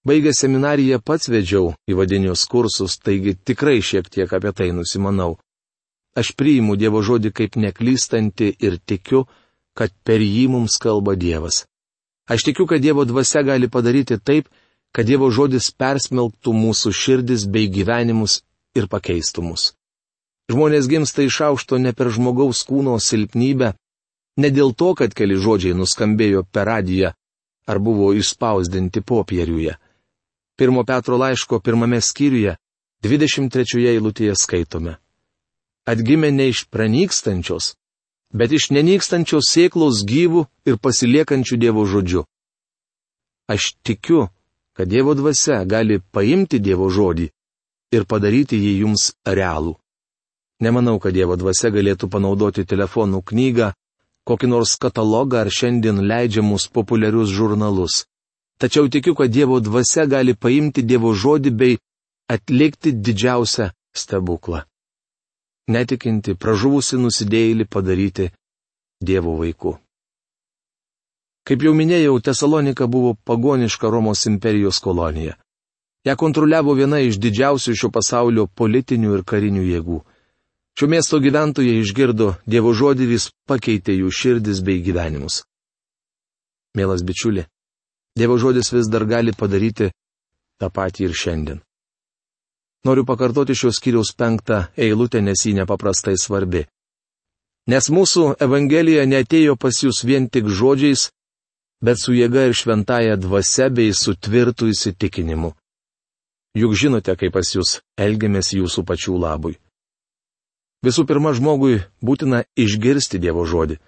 Baigę 0.05 0.35
seminariją 0.37 0.99
pats 1.01 1.31
vedžiau 1.33 1.73
įvadinius 1.89 2.45
kursus, 2.53 2.99
taigi 3.01 3.33
tikrai 3.35 3.79
šiek 3.81 4.11
tiek 4.13 4.33
apie 4.37 4.53
tai 4.53 4.69
nusimanau. 4.77 5.39
Aš 6.15 6.35
priimu 6.37 6.77
Dievo 6.77 7.01
žodį 7.01 7.33
kaip 7.33 7.57
neklystanti 7.57 8.53
ir 8.61 8.77
tikiu, 8.85 9.25
kad 9.73 9.97
per 10.05 10.21
jį 10.21 10.45
mums 10.53 10.77
kalba 10.77 11.17
Dievas. 11.17 11.65
Aš 12.29 12.45
tikiu, 12.45 12.69
kad 12.69 12.85
Dievo 12.85 13.09
dvasia 13.09 13.43
gali 13.49 13.69
padaryti 13.69 14.21
taip, 14.21 14.53
kad 14.93 15.09
Dievo 15.09 15.31
žodis 15.33 15.73
persmelktų 15.73 16.53
mūsų 16.53 16.93
širdis 16.93 17.49
bei 17.49 17.73
gyvenimus 17.73 18.43
ir 18.75 18.89
pakeistų 18.91 19.43
mus. 19.49 19.73
Žmonės 20.53 20.89
gimsta 20.91 21.25
iš 21.25 21.41
aukšto 21.49 21.81
ne 21.81 21.95
per 21.97 22.11
žmogaus 22.13 22.63
kūno 22.69 22.99
silpnybę, 23.01 23.73
ne 24.37 24.49
dėl 24.51 24.75
to, 24.77 24.93
kad 24.99 25.15
keli 25.17 25.39
žodžiai 25.41 25.77
nuskambėjo 25.79 26.45
per 26.53 26.69
radiją 26.69 27.15
ar 27.67 27.79
buvo 27.79 28.13
išspausdinti 28.13 29.01
popieriuje. 29.01 29.77
Pirmo 30.57 30.85
Petro 30.85 31.17
laiško 31.17 31.61
pirmame 31.61 32.01
skyriuje, 32.01 32.57
23 33.03 33.89
eilutėje 33.93 34.37
skaitome. 34.39 34.99
Atgimė 35.89 36.31
ne 36.33 36.49
iš 36.53 36.65
pranykstančios, 36.73 37.75
bet 38.33 38.53
iš 38.53 38.71
nenykstančios 38.71 39.51
sėklos 39.51 40.05
gyvų 40.09 40.47
ir 40.69 40.79
pasiliekančių 40.79 41.59
Dievo 41.61 41.85
žodžių. 41.85 42.25
Aš 43.49 43.75
tikiu, 43.85 44.29
kad 44.73 44.89
Dievo 44.89 45.15
dvasia 45.15 45.65
gali 45.69 46.01
paimti 46.13 46.61
Dievo 46.61 46.89
žodį 46.89 47.29
ir 47.95 48.07
padaryti 48.11 48.59
jį 48.59 48.75
jums 48.83 49.13
realų. 49.27 49.75
Nemanau, 50.65 50.99
kad 51.03 51.15
Dievo 51.15 51.37
dvasia 51.37 51.71
galėtų 51.75 52.09
panaudoti 52.11 52.65
telefonų 52.65 53.23
knygą, 53.31 53.73
kokį 54.29 54.49
nors 54.49 54.77
katalogą 54.81 55.43
ar 55.45 55.51
šiandien 55.51 56.01
leidžiamus 56.09 56.69
populiarius 56.73 57.33
žurnalus. 57.35 58.05
Tačiau 58.59 58.89
tikiu, 58.89 59.15
kad 59.19 59.31
Dievo 59.31 59.61
dvasia 59.61 60.07
gali 60.07 60.35
paimti 60.35 60.83
Dievo 60.83 61.13
žodį 61.13 61.51
bei 61.51 61.79
atlikti 62.31 62.95
didžiausią 62.95 63.71
stebuklą. 63.95 64.65
Netikinti, 65.69 66.35
pražuvusi 66.37 66.97
nusidėjėlį 67.01 67.67
padaryti 67.69 68.31
Dievo 69.01 69.37
vaiku. 69.41 69.79
Kaip 71.45 71.61
jau 71.61 71.75
minėjau, 71.77 72.17
Tesalonika 72.25 72.87
buvo 72.89 73.17
pagoniška 73.29 73.91
Romos 73.93 74.25
imperijos 74.31 74.79
kolonija. 74.81 75.37
Ja 76.05 76.17
kontroliavo 76.21 76.75
viena 76.77 77.01
iš 77.01 77.17
didžiausių 77.17 77.73
šio 77.81 77.89
pasaulio 77.91 78.45
politinių 78.47 79.15
ir 79.19 79.25
karinių 79.25 79.63
jėgų. 79.65 80.03
Šio 80.77 80.89
miesto 80.91 81.21
gyventojai 81.23 81.79
išgirdo 81.81 82.35
Dievo 82.51 82.75
žodį 82.75 83.07
vis 83.09 83.31
pakeitė 83.49 83.95
jų 84.01 84.11
širdis 84.11 84.61
bei 84.67 84.83
gyvenimus. 84.85 85.45
Mielas 86.75 87.05
bičiuli, 87.07 87.47
Dievo 88.19 88.37
žodis 88.39 88.73
vis 88.75 88.91
dar 88.91 89.07
gali 89.07 89.33
padaryti 89.33 89.93
tą 90.61 90.69
patį 90.71 91.09
ir 91.09 91.15
šiandien. 91.15 91.63
Noriu 92.85 93.07
pakartoti 93.09 93.57
šios 93.57 93.81
kiriaus 93.81 94.13
penktą 94.13 94.67
eilutę, 94.77 95.23
nes 95.25 95.41
ji 95.47 95.55
nepaprastai 95.57 96.19
svarbi. 96.21 96.67
Nes 97.71 97.89
mūsų 97.89 98.35
Evangelija 98.45 99.07
netėjo 99.09 99.57
pas 99.57 99.79
jūs 99.81 100.05
vien 100.05 100.29
tik 100.29 100.51
žodžiais, 100.53 101.09
bet 101.81 101.97
su 101.97 102.13
jėga 102.13 102.45
ir 102.51 102.53
šventaja 102.53 103.17
dvasia 103.17 103.71
bei 103.73 103.95
su 103.97 104.13
tvirtu 104.15 104.69
įsitikinimu. 104.69 105.55
Juk 106.55 106.75
žinote, 106.79 107.17
kaip 107.19 107.35
pas 107.35 107.49
jūs 107.51 107.81
elgiamės 107.99 108.53
jūsų 108.55 108.85
pačių 108.87 109.17
labui. 109.19 109.57
Visų 110.87 111.03
pirma, 111.09 111.33
žmogui 111.35 111.81
būtina 112.05 112.45
išgirsti 112.55 113.19
Dievo 113.19 113.43
žodį. 113.49 113.81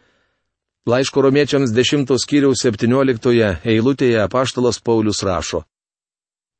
Laiško 0.86 1.22
romiečiams 1.22 1.70
10 1.74 2.10
skyriaus 2.22 2.62
17 2.66 3.70
eilutėje 3.70 4.18
apaštalas 4.22 4.80
Paulius 4.82 5.22
rašo. 5.26 5.62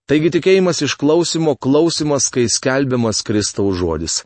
Taigi 0.06 0.30
tikėjimas 0.36 0.82
iš 0.86 0.94
klausimo 0.94 1.56
klausimas, 1.58 2.28
kai 2.30 2.46
skelbiamas 2.46 3.24
Kristaus 3.26 3.78
žodis. 3.80 4.20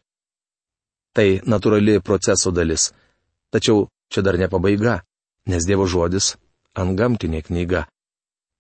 Tai 1.17 1.41
natūrali 1.49 2.01
proceso 2.05 2.53
dalis. 2.53 2.91
Tačiau 3.53 3.87
čia 4.13 4.21
dar 4.21 4.37
ne 4.37 4.49
pabaiga, 4.53 5.01
nes 5.49 5.65
Dievo 5.65 5.89
žodis- 5.89 6.37
antgamtinė 6.83 7.41
knyga. 7.47 7.87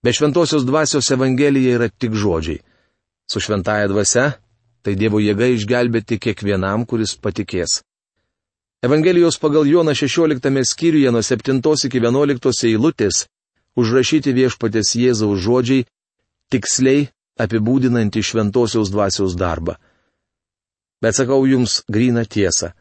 Be 0.03 0.12
šventosios 0.17 0.65
dvasios 0.65 1.11
Evangelija 1.11 1.77
yra 1.77 1.89
tik 1.93 2.17
žodžiai. 2.17 2.62
Su 3.31 3.41
šventaja 3.41 3.87
dvasia- 3.89 4.33
tai 4.83 4.97
Dievo 4.99 5.21
jėga 5.21 5.47
išgelbėti 5.55 6.19
kiekvienam, 6.19 6.87
kuris 6.87 7.15
patikės. 7.15 7.83
Evangelijos 8.83 9.37
pagal 9.39 9.67
Joną 9.69 9.95
16 9.95 10.65
skyriuje 10.65 11.11
nuo 11.13 11.23
7 11.23 11.85
iki 11.87 12.01
11 12.01 12.65
eilutės 12.65 13.27
užrašyti 13.77 14.33
viešpatės 14.33 14.97
Jėzaus 14.97 15.39
žodžiai 15.47 15.87
tiksliai 16.51 17.09
apibūdinantį 17.39 18.23
šventosios 18.25 18.91
dvasios 18.91 19.37
darbą. 19.37 19.77
Bet 21.03 21.15
sakau 21.15 21.47
jums 21.47 21.85
gryną 21.89 22.25
tiesą. 22.27 22.73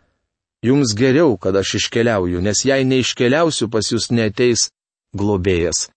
Jums 0.64 0.96
geriau, 0.96 1.38
kad 1.38 1.56
aš 1.56 1.76
iškeliauju, 1.80 2.42
nes 2.42 2.66
jei 2.66 2.84
neiškeliausiu, 2.84 3.70
pas 3.70 3.86
jūs 3.92 4.10
neteis 4.12 4.70
globėjas. 5.16 5.88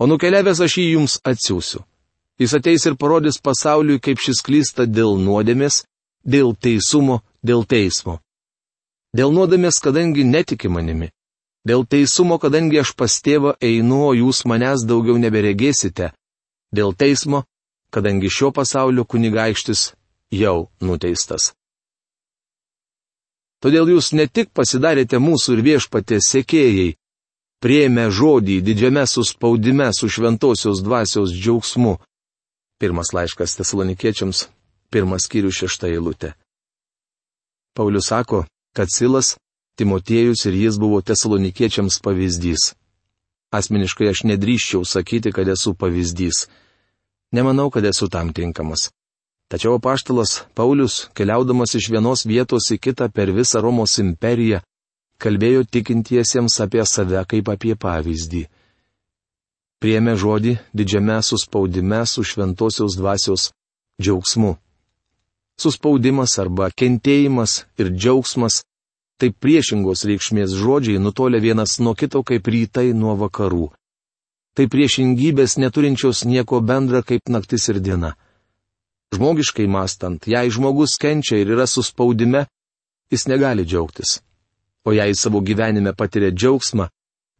O 0.00 0.08
nukeliavęs 0.10 0.60
aš 0.60 0.80
jį 0.80 0.90
jums 0.96 1.20
atsiųsiu. 1.24 1.84
Jis 2.40 2.54
ateis 2.58 2.86
ir 2.86 2.96
parodys 2.98 3.38
pasauliui, 3.38 4.00
kaip 4.02 4.18
šis 4.18 4.42
klysta 4.42 4.86
dėl 4.90 5.18
nuodėmės, 5.22 5.84
dėl 6.26 6.54
teisumo, 6.58 7.20
dėl 7.46 7.62
teismo. 7.62 8.18
Dėl 9.14 9.30
nuodėmės, 9.30 9.78
kadangi 9.78 10.24
netiki 10.26 10.68
manimi. 10.68 11.12
Dėl 11.64 11.86
teisumo, 11.86 12.40
kadangi 12.42 12.82
aš 12.82 12.92
pas 12.98 13.20
tėvą 13.22 13.54
einu, 13.62 14.00
o 14.08 14.12
jūs 14.18 14.42
manęs 14.50 14.82
daugiau 14.84 15.16
neberegėsite. 15.22 16.10
Dėl 16.74 16.92
teismo, 16.98 17.44
kadangi 17.94 18.28
šio 18.28 18.50
pasaulio 18.50 19.04
kunigaikštis 19.06 19.92
jau 20.34 20.66
nuteistas. 20.82 21.52
Todėl 23.62 23.94
jūs 23.94 24.10
ne 24.12 24.26
tik 24.26 24.50
pasidarėte 24.52 25.16
mūsų 25.22 25.54
ir 25.54 25.62
viešpatė 25.68 26.18
sekėjai, 26.20 26.96
prieėmė 27.64 28.10
žodį 28.12 28.58
didžiame 28.66 29.06
suspaudime 29.08 29.86
su 29.96 30.10
šventosios 30.10 30.82
dvasios 30.84 31.32
džiaugsmu. 31.32 31.94
Pirmas 32.84 33.14
laiškas 33.16 33.54
tesalonikiečiams, 33.56 34.42
pirmas 34.92 35.24
skyrių 35.24 35.48
šešta 35.56 35.88
eilutė. 35.88 36.34
Paulius 37.72 38.10
sako, 38.12 38.42
kad 38.76 38.92
Silas, 38.92 39.38
Timotiejus 39.80 40.44
ir 40.44 40.58
jis 40.58 40.76
buvo 40.78 41.00
tesalonikiečiams 41.00 41.96
pavyzdys. 42.04 42.74
Asmeniškai 43.56 44.10
aš 44.12 44.20
nedrįščiau 44.28 44.84
sakyti, 44.84 45.32
kad 45.32 45.48
esu 45.48 45.72
pavyzdys. 45.72 46.44
Nemanau, 47.32 47.70
kad 47.72 47.88
esu 47.88 48.10
tam 48.12 48.34
tinkamas. 48.36 48.90
Tačiau 49.48 49.78
apaštalas 49.80 50.44
Paulius, 50.52 51.08
keliaudamas 51.16 51.72
iš 51.80 51.88
vienos 51.88 52.26
vietos 52.28 52.68
į 52.68 52.78
kitą 52.84 53.08
per 53.08 53.32
visą 53.32 53.64
Romos 53.64 53.96
imperiją, 54.04 54.60
kalbėjo 55.16 55.64
tikintiesiems 55.64 56.60
apie 56.60 56.84
save 56.84 57.24
kaip 57.32 57.48
apie 57.48 57.74
pavyzdį. 57.80 58.44
Priemė 59.84 60.14
žodį 60.16 60.54
didžiame 60.72 61.18
suspaudime 61.20 61.98
su 62.08 62.22
šventosios 62.24 62.94
dvasios 62.96 63.50
džiaugsmu. 64.00 64.54
Suspaudimas 65.60 66.38
arba 66.40 66.70
kentėjimas 66.72 67.66
ir 67.76 67.90
džiaugsmas- 67.92 68.62
tai 69.20 69.28
priešingos 69.28 70.06
reikšmės 70.08 70.54
žodžiai 70.56 71.02
nutolia 71.06 71.40
vienas 71.46 71.76
nuo 71.80 71.92
kito 71.94 72.22
kaip 72.24 72.48
rytai 72.48 72.94
nuo 72.94 73.12
vakarų. 73.24 73.66
Tai 74.56 74.66
priešingybės 74.72 75.58
neturinčios 75.60 76.24
nieko 76.24 76.62
bendra 76.64 77.02
kaip 77.02 77.28
naktis 77.28 77.68
ir 77.68 77.78
diena. 77.80 78.14
Žmogiškai 79.12 79.68
mastant, 79.68 80.24
jei 80.26 80.48
žmogus 80.48 80.96
kenčia 80.96 81.36
ir 81.36 81.52
yra 81.58 81.66
suspaudime, 81.66 82.46
jis 83.12 83.28
negali 83.28 83.68
džiaugtis. 83.68 84.22
O 84.86 84.96
jei 84.96 85.12
savo 85.12 85.44
gyvenime 85.44 85.92
patiria 85.92 86.32
džiaugsmą, 86.32 86.88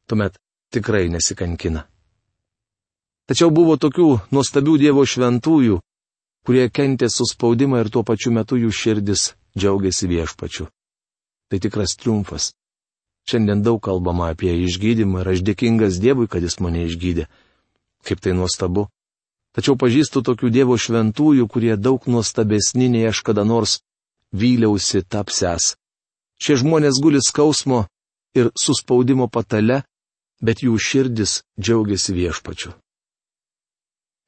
tuomet 0.06 0.36
tikrai 0.70 1.08
nesikankina. 1.08 1.88
Tačiau 3.24 3.48
buvo 3.48 3.78
tokių 3.80 4.08
nuostabių 4.36 4.74
Dievo 4.82 5.04
šventųjų, 5.08 5.78
kurie 6.44 6.66
kentė 6.68 7.08
suspaudimą 7.08 7.80
ir 7.80 7.88
tuo 7.88 8.02
pačiu 8.04 8.34
metu 8.36 8.58
jų 8.60 8.68
širdis 8.68 9.32
džiaugiasi 9.56 10.10
viešpačiu. 10.10 10.68
Tai 11.48 11.60
tikras 11.64 11.96
triumfas. 11.96 12.52
Šiandien 13.24 13.62
daug 13.64 13.80
kalbama 13.80 14.28
apie 14.34 14.52
išgydymą 14.66 15.22
ir 15.22 15.30
aš 15.32 15.40
dėkingas 15.48 15.96
Dievui, 16.04 16.28
kad 16.28 16.44
jis 16.44 16.58
mane 16.60 16.84
išgydė. 16.84 17.24
Kaip 18.04 18.20
tai 18.20 18.36
nuostabu. 18.36 18.90
Tačiau 19.56 19.78
pažįstu 19.80 20.20
tokių 20.20 20.52
Dievo 20.52 20.76
šventųjų, 20.76 21.48
kurie 21.48 21.78
daug 21.80 22.04
nuostabesni 22.04 22.90
nei 22.92 23.08
aš 23.08 23.24
kada 23.24 23.46
nors 23.48 23.78
vyliausi 24.36 25.00
tapsęs. 25.00 25.78
Šie 26.36 26.60
žmonės 26.60 27.00
guli 27.00 27.24
skausmo 27.24 27.86
ir 28.36 28.52
suspaudimo 28.52 29.30
patale, 29.32 29.84
bet 30.44 30.60
jų 30.66 30.76
širdis 30.76 31.40
džiaugiasi 31.56 32.12
viešpačiu. 32.12 32.74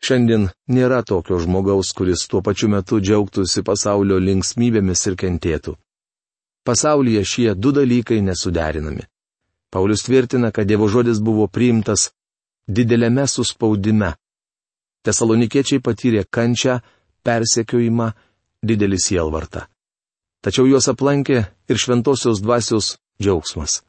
Šiandien 0.04 0.48
nėra 0.68 1.02
tokio 1.02 1.38
žmogaus, 1.42 1.92
kuris 1.96 2.26
tuo 2.28 2.42
pačiu 2.42 2.68
metu 2.68 3.00
džiaugtųsi 3.00 3.64
pasaulio 3.66 4.18
linksmybėmis 4.20 5.06
ir 5.10 5.16
kentėtų. 5.22 5.76
Pasaulyje 6.66 7.22
šie 7.24 7.54
du 7.54 7.72
dalykai 7.72 8.20
nesuderinami. 8.20 9.06
Paulius 9.70 10.02
tvirtina, 10.06 10.50
kad 10.50 10.66
Dievo 10.66 10.88
žodis 10.88 11.20
buvo 11.22 11.46
priimtas 11.46 12.10
dideliame 12.66 13.26
suspaudime. 13.26 14.14
Tesalonikiečiai 15.06 15.82
patyrė 15.82 16.24
kančią, 16.30 16.80
persekiojimą, 17.22 18.10
didelį 18.66 18.98
sielvartą. 18.98 19.66
Tačiau 20.42 20.66
juos 20.66 20.88
aplankė 20.90 21.44
ir 21.70 21.78
šventosios 21.78 22.42
dvasios 22.42 22.96
džiaugsmas. 23.22 23.82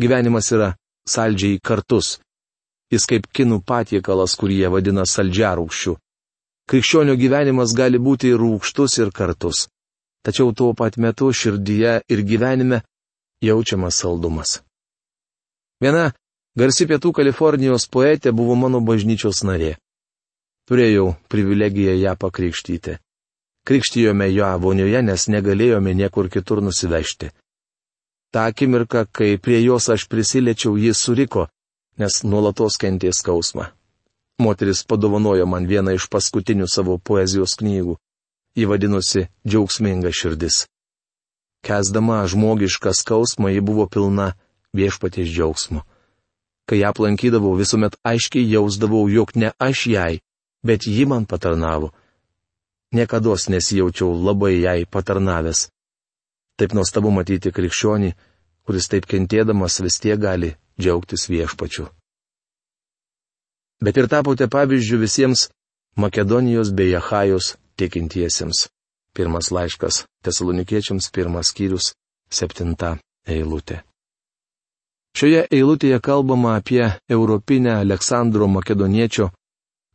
Gyvenimas 0.00 0.48
yra 0.56 0.74
saldžiai 1.08 1.60
kartus. 1.60 2.18
Jis 2.90 3.06
kaip 3.06 3.26
kinų 3.30 3.60
patiekalas, 3.66 4.34
kurį 4.38 4.62
jie 4.62 4.70
vadina 4.74 5.04
saldžiarūkščiu. 5.06 5.94
Krikščionių 6.70 7.14
gyvenimas 7.18 7.74
gali 7.74 7.98
būti 7.98 8.32
ir 8.32 8.40
rūkštus, 8.42 8.98
ir 9.02 9.12
kartus. 9.14 9.68
Tačiau 10.26 10.52
tuo 10.52 10.72
pat 10.74 10.98
metu 10.98 11.30
širdyje 11.32 12.00
ir 12.10 12.22
gyvenime 12.26 12.82
jaučiamas 13.42 14.00
saldumas. 14.02 14.60
Viena 15.80 16.10
garsi 16.58 16.86
pietų 16.90 17.12
Kalifornijos 17.16 17.86
poetė 17.88 18.34
buvo 18.36 18.54
mano 18.58 18.82
bažnyčios 18.84 19.44
narė. 19.48 19.76
Turėjau 20.68 21.14
privilegiją 21.32 21.94
ją 21.98 22.16
pakrikštyti. 22.20 22.98
Krikštijome 23.66 24.28
ją 24.32 24.50
vonioje, 24.60 25.00
nes 25.02 25.28
negalėjome 25.28 25.94
niekur 25.94 26.28
kitur 26.28 26.60
nusivežti. 26.62 27.30
Ta 28.30 28.44
akimirka, 28.50 29.06
kai 29.06 29.38
prie 29.38 29.62
jos 29.62 29.88
aš 29.90 30.06
prisiliečiau, 30.10 30.76
jis 30.78 31.00
suriko 31.00 31.48
nes 32.00 32.22
nuolatos 32.24 32.78
kentė 32.80 33.12
skausmą. 33.12 33.68
Moteris 34.40 34.80
padovanojo 34.88 35.46
man 35.52 35.66
vieną 35.68 35.92
iš 35.98 36.08
paskutinių 36.12 36.66
savo 36.74 36.96
poezijos 36.98 37.58
knygų. 37.60 37.98
Ji 38.56 38.66
vadinosi 38.66 39.26
Džiaugsminga 39.46 40.10
širdis. 40.10 40.64
Kesdama 41.66 42.24
žmogišką 42.32 42.92
skausmą 42.96 43.52
ji 43.52 43.60
buvo 43.60 43.84
pilna 43.86 44.32
viešpaties 44.72 45.28
džiaugsmo. 45.28 45.84
Kai 46.66 46.80
ją 46.80 46.88
aplankydavau, 46.92 47.52
visuomet 47.58 47.98
aiškiai 48.06 48.48
jausdavau, 48.54 49.04
jog 49.08 49.34
ne 49.36 49.52
aš 49.58 49.86
jai, 49.86 50.20
bet 50.64 50.86
ji 50.86 51.04
man 51.06 51.26
patarnavo. 51.26 51.92
Niekada 52.96 53.36
nesijaučiau 53.48 54.10
labai 54.26 54.54
jai 54.62 54.86
patarnavęs. 54.86 55.68
Taip 56.56 56.72
nuostabu 56.72 57.10
matyti 57.10 57.52
krikščionį, 57.52 58.10
kuris 58.64 58.88
taip 58.88 59.06
kentėdamas 59.06 59.80
vis 59.84 60.00
tiek 60.00 60.18
gali 60.20 60.56
džiaugtis 60.80 61.28
viešpačiu. 61.28 61.86
Bet 63.84 63.96
ir 63.96 64.08
tapote 64.12 64.48
pavyzdžių 64.48 64.98
visiems 65.04 65.48
Makedonijos 65.96 66.72
bei 66.76 66.92
Jahajos 66.92 67.56
tikintiesiems. 67.76 68.68
Pirmas 69.14 69.50
laiškas 69.50 70.04
Tesalonikiečiams, 70.24 71.10
pirmas 71.10 71.50
skyrius, 71.50 71.92
septinta 72.30 72.96
eilutė. 73.26 73.80
Šioje 75.16 75.46
eilutėje 75.50 75.98
kalbama 76.00 76.54
apie 76.60 76.84
Europinę 77.10 77.72
Aleksandro 77.80 78.46
Makedoniečio, 78.46 79.30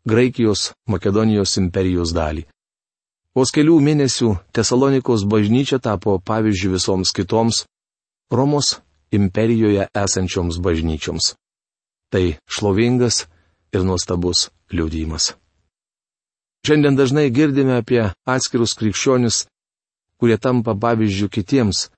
Graikijos 0.05 0.73
Makedonijos 0.91 1.55
imperijos 1.61 2.11
dalį. 2.13 2.43
Vos 3.35 3.51
kelių 3.55 3.79
mėnesių 3.83 4.33
Tesalonikos 4.55 5.23
bažnyčia 5.27 5.79
tapo 5.79 6.19
pavyzdžių 6.19 6.75
visoms 6.75 7.15
kitoms 7.15 7.63
Romos 8.31 8.79
imperijoje 9.11 9.87
esančioms 9.93 10.59
bažnyčioms. 10.61 11.33
Tai 12.11 12.25
šlovingas 12.49 13.25
ir 13.73 13.83
nuostabus 13.83 14.49
liūdėjimas. 14.71 15.33
Šiandien 16.65 16.95
dažnai 16.97 17.29
girdime 17.29 17.77
apie 17.77 18.01
atskirus 18.25 18.73
krikščionis, 18.79 19.43
kurie 20.17 20.37
tampa 20.41 20.73
pavyzdžių 20.73 21.27
kitiems. 21.29 21.89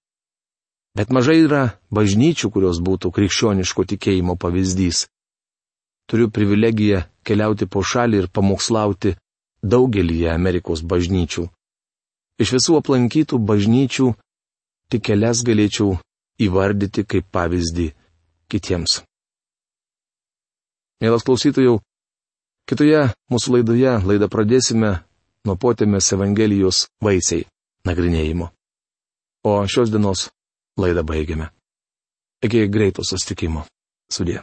Bet 0.97 1.13
mažai 1.13 1.37
yra 1.45 1.77
bažnyčių, 1.93 2.49
kurios 2.51 2.81
būtų 2.83 3.13
krikščioniško 3.15 3.85
tikėjimo 3.93 4.35
pavyzdys. 4.41 5.05
Turiu 6.09 6.31
privilegiją 6.33 7.03
keliauti 7.27 7.67
po 7.69 7.83
šalį 7.83 8.23
ir 8.23 8.27
pamokslauti 8.33 9.13
daugelį 9.63 10.27
Amerikos 10.33 10.81
bažnyčių. 10.81 11.45
Iš 12.41 12.53
visų 12.57 12.77
aplankytų 12.81 13.39
bažnyčių 13.39 14.11
tik 14.91 15.03
kelias 15.09 15.43
galėčiau 15.47 15.97
įvardyti 16.41 17.05
kaip 17.09 17.27
pavyzdį 17.33 17.91
kitiems. 18.51 19.01
Mielas 21.01 21.25
klausytojų, 21.27 21.77
kitoje 22.69 23.03
mūsų 23.31 23.57
laidoje 23.57 23.93
laidą 24.09 24.29
pradėsime 24.33 24.95
nuo 25.45 25.55
potėmės 25.61 26.09
Evangelijos 26.15 26.87
vaisiai 27.03 27.45
nagrinėjimo. 27.85 28.49
O 29.47 29.53
šios 29.69 29.93
dienos 29.93 30.27
laidą 30.81 31.05
baigiame. 31.07 31.51
Iki 32.43 32.67
greito 32.73 33.05
sustikimo. 33.05 33.65
Sudė. 34.11 34.41